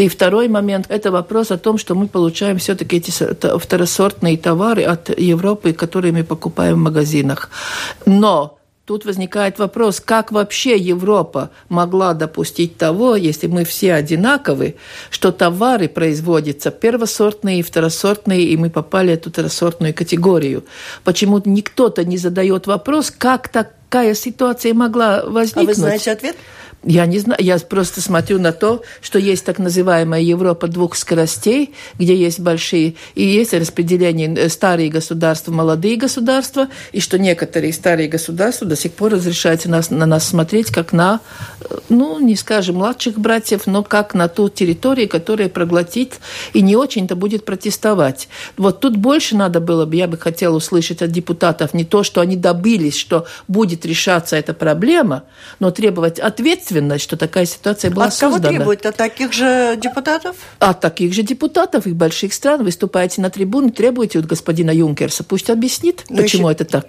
И 0.00 0.08
второй 0.08 0.48
момент– 0.48 0.86
это 0.88 1.10
вопрос 1.10 1.50
о 1.50 1.58
том, 1.58 1.76
что 1.76 1.94
мы 1.94 2.08
получаем 2.08 2.56
все-таки 2.56 2.96
эти 2.96 3.10
второсортные 3.58 4.38
товары 4.38 4.84
от 4.84 5.10
Европы, 5.10 5.74
которые 5.74 6.12
мы 6.12 6.24
покупаем 6.24 6.76
в 6.76 6.78
магазинах. 6.78 7.50
Но 8.06 8.56
Тут 8.86 9.04
возникает 9.04 9.60
вопрос, 9.60 10.00
как 10.00 10.32
вообще 10.32 10.76
Европа 10.76 11.50
могла 11.68 12.12
допустить 12.12 12.76
того, 12.76 13.14
если 13.14 13.46
мы 13.46 13.64
все 13.64 13.94
одинаковы, 13.94 14.74
что 15.10 15.30
товары 15.30 15.88
производятся 15.88 16.72
первосортные 16.72 17.60
и 17.60 17.62
второсортные, 17.62 18.42
и 18.42 18.56
мы 18.56 18.68
попали 18.68 19.10
в 19.10 19.14
эту 19.14 19.30
второсортную 19.30 19.94
категорию. 19.94 20.64
Почему 21.04 21.40
никто-то 21.44 22.04
не 22.04 22.18
задает 22.18 22.66
вопрос, 22.66 23.12
как 23.16 23.48
такая 23.48 24.14
ситуация 24.14 24.74
могла 24.74 25.22
возникнуть? 25.24 25.64
А 25.64 25.68
вы 25.68 25.74
знаете 25.74 26.10
ответ? 26.10 26.36
Я 26.82 27.04
не 27.04 27.18
знаю, 27.18 27.42
я 27.42 27.58
просто 27.58 28.00
смотрю 28.00 28.38
на 28.38 28.52
то, 28.52 28.82
что 29.02 29.18
есть 29.18 29.44
так 29.44 29.58
называемая 29.58 30.22
Европа 30.22 30.66
двух 30.66 30.96
скоростей, 30.96 31.74
где 31.98 32.16
есть 32.16 32.40
большие, 32.40 32.94
и 33.14 33.22
есть 33.22 33.52
распределение 33.52 34.34
э, 34.34 34.48
старые 34.48 34.88
государства, 34.88 35.52
молодые 35.52 35.96
государства, 35.96 36.68
и 36.92 37.00
что 37.00 37.18
некоторые 37.18 37.74
старые 37.74 38.08
государства 38.08 38.66
до 38.66 38.76
сих 38.76 38.92
пор 38.92 39.12
разрешают 39.12 39.66
нас, 39.66 39.90
на 39.90 40.06
нас 40.06 40.26
смотреть 40.26 40.70
как 40.70 40.94
на, 40.94 41.20
э, 41.60 41.78
ну, 41.90 42.18
не 42.18 42.34
скажем, 42.34 42.76
младших 42.76 43.18
братьев, 43.18 43.66
но 43.66 43.82
как 43.82 44.14
на 44.14 44.28
ту 44.28 44.48
территорию, 44.48 45.06
которая 45.06 45.50
проглотит 45.50 46.14
и 46.54 46.62
не 46.62 46.76
очень-то 46.76 47.14
будет 47.14 47.44
протестовать. 47.44 48.28
Вот 48.56 48.80
тут 48.80 48.96
больше 48.96 49.36
надо 49.36 49.60
было 49.60 49.84
бы, 49.84 49.96
я 49.96 50.08
бы 50.08 50.16
хотела 50.16 50.56
услышать 50.56 51.02
от 51.02 51.12
депутатов 51.12 51.74
не 51.74 51.84
то, 51.84 52.04
что 52.04 52.22
они 52.22 52.36
добились, 52.36 52.96
что 52.96 53.26
будет 53.48 53.84
решаться 53.84 54.34
эта 54.34 54.54
проблема, 54.54 55.24
но 55.58 55.70
требовать 55.70 56.18
ответственности 56.18 56.69
ответственность, 56.70 57.04
что 57.04 57.16
такая 57.16 57.46
ситуация 57.46 57.90
была 57.90 58.06
От 58.06 58.14
создана. 58.14 58.36
От 58.36 58.42
кого 58.42 58.56
требуют? 58.56 58.86
От 58.86 58.96
таких 58.96 59.32
же 59.32 59.76
депутатов? 59.76 60.36
От 60.58 60.80
таких 60.80 61.12
же 61.12 61.22
депутатов 61.22 61.86
и 61.86 61.92
больших 61.92 62.32
стран. 62.32 62.64
Выступаете 62.64 63.20
на 63.20 63.30
трибуне, 63.30 63.70
требуете 63.70 64.18
от 64.18 64.26
господина 64.26 64.70
Юнкерса. 64.70 65.24
Пусть 65.24 65.50
объяснит, 65.50 66.04
Но 66.08 66.16
ну, 66.16 66.22
почему 66.22 66.48
еще... 66.48 66.54
это 66.54 66.64
так. 66.64 66.86